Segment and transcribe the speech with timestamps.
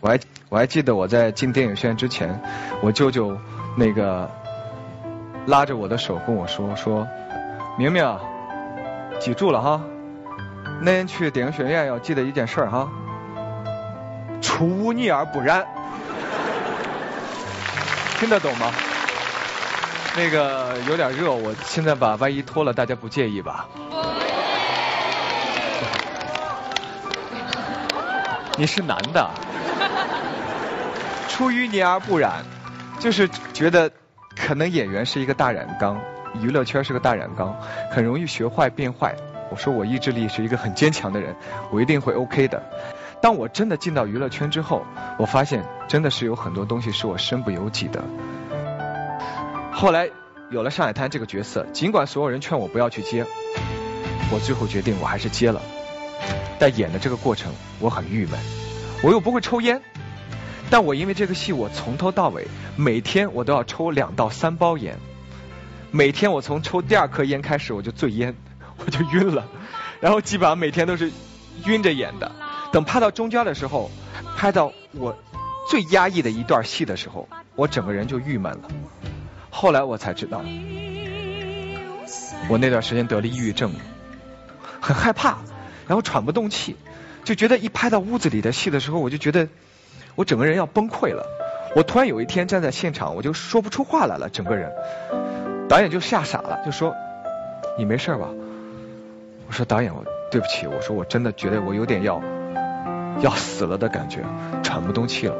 [0.00, 2.40] 我还我还记得我在进电影学院之前，
[2.80, 3.36] 我舅舅
[3.76, 4.30] 那个
[5.46, 7.06] 拉着我的手跟我说说，
[7.76, 8.20] 明明啊，
[9.18, 9.80] 记住了哈，
[10.80, 12.88] 那天去电影学院要记得一件事儿哈，
[14.40, 15.66] 出污泥而不染，
[18.20, 18.70] 听得懂吗？
[20.16, 23.66] 那个有点热，我现在把外衣脱了，大家不介意吧？
[28.56, 29.30] 你是男的，
[31.38, 32.44] 出淤泥而不染，
[32.98, 33.88] 就是觉得
[34.34, 36.00] 可能演员是一个大染缸，
[36.42, 37.56] 娱乐圈是个大染缸，
[37.92, 39.14] 很容易学坏变坏。
[39.48, 41.36] 我说我意志力是一个很坚强的人，
[41.70, 42.60] 我一定会 OK 的。
[43.22, 44.84] 当我真的进到娱乐圈之后，
[45.16, 48.02] 我发现真的是有很多东西是我身不由己的。
[49.70, 50.10] 后来
[50.50, 53.24] 有了上海滩这个角色，尽管所有人劝我不要去接，
[54.32, 55.62] 我最后决定我还是接了。
[56.58, 58.40] 但演的这个过程我很郁闷，
[59.04, 59.80] 我又不会抽烟，
[60.70, 62.46] 但我因为这个戏我从头到尾
[62.76, 64.98] 每天我都要抽两到三包烟，
[65.90, 68.34] 每天我从抽第二颗烟开始我就醉烟，
[68.76, 69.48] 我就晕了，
[70.00, 71.10] 然后基本上每天都是
[71.66, 72.30] 晕着演的。
[72.70, 73.90] 等拍到中间的时候，
[74.36, 75.16] 拍到我
[75.70, 78.68] 最压抑的一段戏的时候，我整个人就郁闷了。
[79.50, 80.44] 后来我才知道，
[82.48, 83.72] 我那段时间得了抑郁症，
[84.80, 85.38] 很害怕，
[85.86, 86.76] 然后喘不动气，
[87.24, 89.48] 就觉得一拍到屋子里的戏的时候，我就觉得
[90.18, 91.24] 我整个人要崩溃了。
[91.76, 94.72] 我突然有一天站在现场，我就说不出话来了，整个人。
[95.68, 96.92] 导演就吓傻了，就说
[97.78, 98.28] ：“你没事吧？”
[99.46, 102.20] 我说：“导演，我对不起。”我说：“我真的觉得我有点要
[103.20, 104.24] 要死了的感觉，
[104.64, 105.36] 喘不动气了。”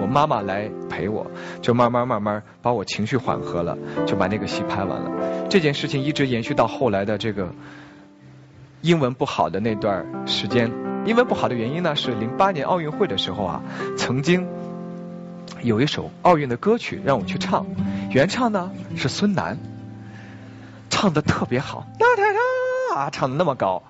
[0.00, 3.76] 我妈妈来陪我，就慢慢慢慢把我情绪缓和了，
[4.06, 5.10] 就把那个戏拍完了。
[5.50, 7.50] 这件事情一直延续到后来的这个
[8.80, 10.89] 英文不好的那段时间。
[11.06, 13.62] 英文不好的原因呢，是零八年奥运会的时候啊，
[13.96, 14.46] 曾经
[15.62, 17.66] 有一首奥运的歌曲让我去唱，
[18.10, 19.58] 原唱呢是孙楠，
[20.90, 21.86] 唱的特别好，
[22.94, 23.82] 啊，唱的那么高。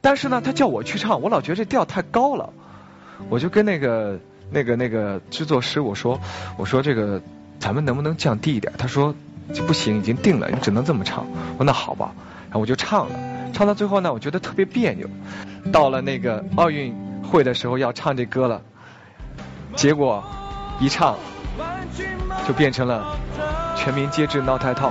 [0.00, 2.52] 但是呢，他叫我去唱，我老觉得这调太高了，
[3.28, 4.18] 我就跟那个。
[4.50, 6.20] 那个那个制作师，我说
[6.58, 7.22] 我说这个
[7.58, 8.74] 咱们能不能降低一点？
[8.76, 9.14] 他说
[9.66, 11.26] 不行，已经定了，你只能这么唱。
[11.54, 12.12] 我说那好吧，
[12.44, 13.18] 然后我就唱了，
[13.54, 15.08] 唱到最后呢，我觉得特别别扭。
[15.72, 18.60] 到了那个奥运会的时候要唱这歌了，
[19.76, 20.22] 结果
[20.80, 21.16] 一唱
[22.46, 23.16] 就变成了
[23.76, 24.90] 全民皆知闹太套。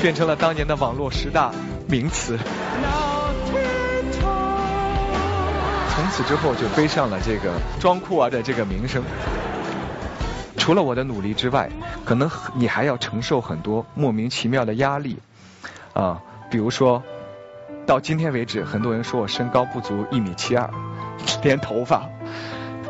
[0.00, 1.50] 变成了当年的网络十大
[1.88, 2.38] 名词，
[6.08, 9.04] 从此之后就背上了这个装酷儿的这个名声。
[10.56, 11.68] 除了我的努力之外，
[12.06, 15.18] 可能你还要承受很多莫名其妙的压力
[15.92, 16.18] 啊，
[16.50, 17.02] 比如说
[17.84, 20.70] 到今天为止，很多人说我身高不足一米七二，
[21.42, 22.08] 连头发。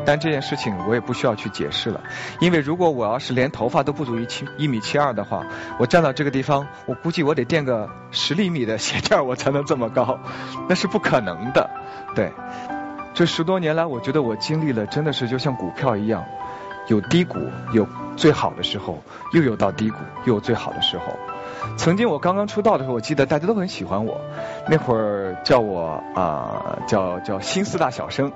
[0.05, 2.01] 但这件事情我也不需要去解释了，
[2.39, 5.45] 因为如果我要是连头发都不足一七一米七二的话，
[5.77, 10.17] 我站到这个地方，我估计我得垫个十厘米的鞋垫我才能这么高，
[10.69, 11.69] 那是不可能的。
[12.15, 12.31] 对，
[13.19, 16.23] 这十多年来，我觉得我经历了真的是就像股票一样，
[16.87, 17.37] 有低谷，
[17.73, 17.85] 有
[18.15, 18.97] 最好的时候，
[19.33, 21.03] 又有到低谷，又有最好的时候。
[21.75, 24.21] 曾经我刚刚出道的时候，我记得大家都很喜欢我，
[24.69, 28.31] 那会儿叫我啊叫叫新四大小生。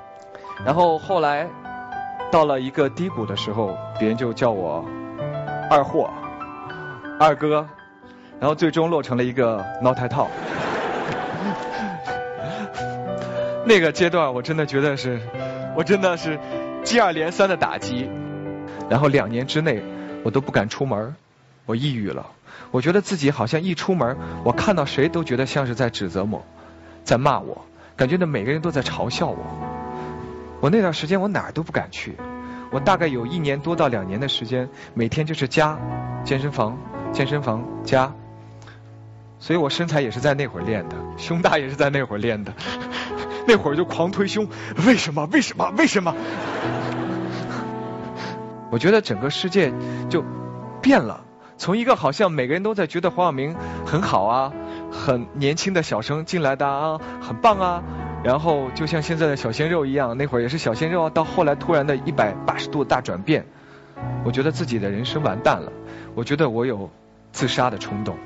[0.66, 1.48] 然后后来
[2.30, 4.84] 到了一个低谷的时候，别人就叫我
[5.70, 6.10] 二货、
[7.18, 7.66] 二哥，
[8.38, 10.28] 然后最终落成了一个孬太套。
[13.66, 15.20] 那个阶段我真的觉得是，
[15.76, 16.38] 我真的是
[16.84, 18.08] 接二连三的打击。
[18.90, 19.82] 然后两年之内
[20.22, 21.14] 我都不敢出门，
[21.64, 22.26] 我抑郁了。
[22.70, 26.44] 我觉得自己好像一出门，我看到谁都觉得像是在指责我，
[27.04, 27.64] 在骂我，
[27.96, 29.38] 感觉那每个人都在嘲笑我。
[30.60, 32.16] 我那段时间我哪儿都不敢去，
[32.70, 35.78] 我大概有一年多到两年的时间，每天就是家，
[36.24, 36.76] 健身房，
[37.12, 38.12] 健身房家，
[39.38, 42.52] 所以我身材也是在那会儿练的，胸大也是在那会儿练的，
[43.46, 44.48] 那会儿就狂推胸，
[44.86, 45.26] 为什么？
[45.32, 45.72] 为什么？
[45.76, 46.14] 为什么？
[48.70, 49.72] 我觉得整个世界
[50.08, 50.24] 就
[50.82, 51.24] 变了，
[51.56, 53.54] 从一个好像每个人都在觉得黄晓明
[53.86, 54.52] 很好啊，
[54.90, 57.82] 很年轻的小生进来的啊，很棒啊。
[58.24, 63.46] 然后就像现在的小鲜肉一样，那会儿也是小鲜肉啊，到后来突然的一百八十度大转变，
[64.24, 65.70] 我觉得自己的人生完蛋了，
[66.14, 66.90] 我觉得我有
[67.32, 68.16] 自杀的冲动。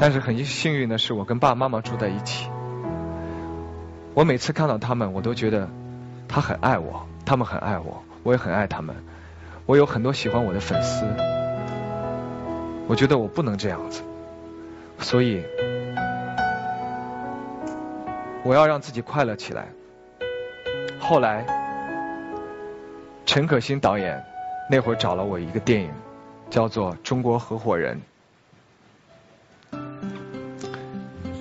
[0.00, 2.48] 但是很幸运的是，我跟爸爸妈妈住在一起，
[4.14, 5.68] 我每次看到他们，我都觉得
[6.28, 8.94] 他很爱我，他们很爱我，我也很爱他们。
[9.66, 11.04] 我有很多喜欢我的粉丝，
[12.86, 14.02] 我觉得我不能这样子，
[14.98, 15.42] 所以
[18.44, 19.68] 我要让自己快乐起来。
[21.00, 21.44] 后来，
[23.26, 24.24] 陈可辛导演
[24.70, 25.90] 那会儿找了我一个电影，
[26.48, 27.96] 叫做《中国合伙人》，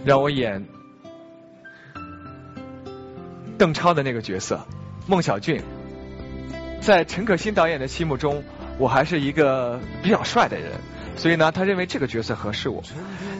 [0.07, 0.65] 让我演
[3.57, 4.65] 邓超的那个角色
[5.05, 5.61] 孟小俊。
[6.79, 8.41] 在陈可辛导演的心目中，
[8.77, 10.71] 我还是一个比较帅的人，
[11.17, 12.81] 所以呢，他认为这个角色合适我。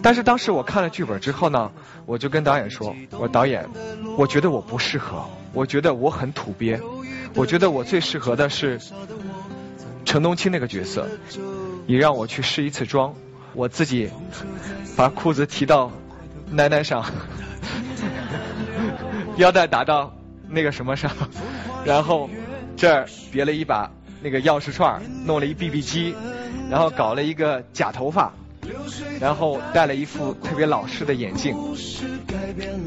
[0.04, 1.72] 但是当时我看了剧本之后呢，
[2.06, 3.70] 我就跟导演说：“我导演，
[4.18, 5.24] 我觉得我不适合，
[5.54, 6.82] 我觉得我很土鳖，
[7.34, 8.82] 我觉得我最适合的是
[10.04, 11.08] 陈东青那个角色。
[11.86, 13.16] 你让我去试一次妆，
[13.54, 14.10] 我自己
[14.98, 15.94] 把裤子提到
[16.52, 17.06] 奶奶上，
[19.38, 20.14] 腰带打到
[20.50, 21.12] 那个什么上，
[21.86, 22.30] 然后。”
[22.78, 23.90] 这儿别了一把
[24.22, 26.16] 那个钥匙串，弄了一 BB 机，
[26.70, 28.32] 然后搞了一个假头发，
[29.20, 31.56] 然后戴了一副特别老式的眼镜，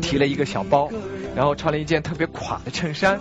[0.00, 0.88] 提了一个小包，
[1.34, 3.18] 然后穿了一件特别垮的衬衫。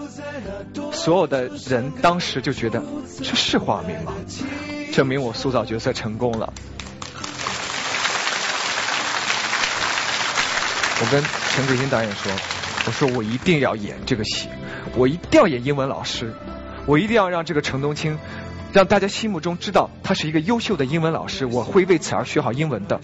[0.92, 2.84] 所有的人当时就觉得
[3.18, 4.14] 这是化名吗？
[4.94, 6.54] 证明我塑造角色成功了。
[11.02, 12.32] 我跟陈可辛导演说，
[12.86, 14.50] 我说我一定要演这个戏，
[14.96, 16.34] 我一定要演英文老师。
[16.86, 18.18] 我一定要让这个陈冬青，
[18.74, 23.00] 让大家心目中知道他是一个优秀的英文老师，我会为此而学好英文的。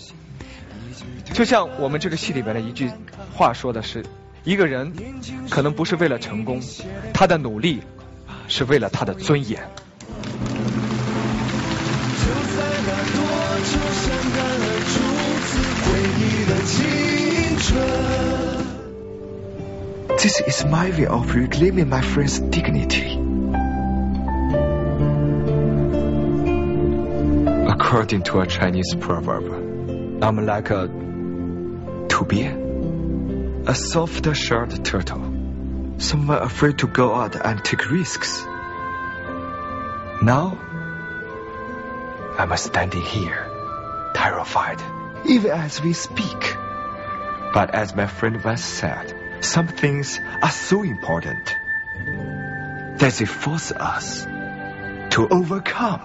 [1.33, 2.89] 就像我们这个戏里边的一句
[3.35, 4.03] 话说的是，
[4.43, 4.93] 一个人
[5.51, 6.61] 可能不是为了成功，
[7.13, 7.81] 他的努力
[8.47, 9.69] 是为了他的尊严。
[20.25, 23.11] This is my way of reclaiming my friend's dignity.
[27.69, 29.53] According to a Chinese proverb,
[30.23, 30.87] I'm like a
[32.07, 32.49] tubie,
[33.67, 35.21] a soft-shelled turtle,
[35.99, 38.43] someone afraid to go out and take risks.
[40.23, 40.57] Now,
[42.39, 43.47] I'm standing here,
[44.15, 44.81] terrified,
[45.27, 46.57] even as we speak.
[47.53, 51.55] But as my friend once said, some things are so important
[52.97, 54.25] that they force us
[55.11, 56.01] to overcome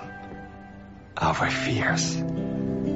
[1.16, 2.22] our fears.